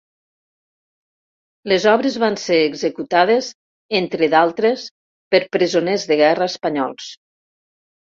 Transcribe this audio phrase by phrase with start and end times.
[1.73, 3.49] Les obres van ser executades
[3.99, 4.87] entre d'altres
[5.35, 7.11] per presoners de guerra espanyols.